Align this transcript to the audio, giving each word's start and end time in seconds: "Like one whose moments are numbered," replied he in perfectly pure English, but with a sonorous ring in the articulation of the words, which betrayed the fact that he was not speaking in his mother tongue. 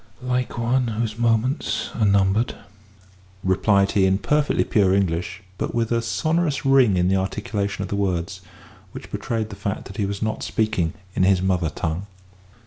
"Like 0.23 0.57
one 0.57 0.87
whose 0.87 1.19
moments 1.19 1.91
are 1.93 2.07
numbered," 2.07 2.55
replied 3.43 3.91
he 3.91 4.07
in 4.07 4.17
perfectly 4.17 4.63
pure 4.63 4.95
English, 4.95 5.43
but 5.59 5.75
with 5.75 5.91
a 5.91 6.01
sonorous 6.01 6.65
ring 6.65 6.97
in 6.97 7.07
the 7.07 7.17
articulation 7.17 7.83
of 7.83 7.89
the 7.89 7.95
words, 7.95 8.41
which 8.93 9.11
betrayed 9.11 9.51
the 9.51 9.55
fact 9.55 9.85
that 9.85 9.97
he 9.97 10.07
was 10.07 10.23
not 10.23 10.41
speaking 10.41 10.93
in 11.13 11.21
his 11.21 11.43
mother 11.43 11.69
tongue. 11.69 12.07